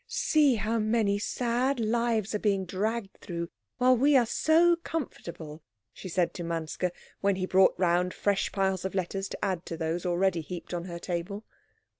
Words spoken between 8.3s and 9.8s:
piles of letters to add to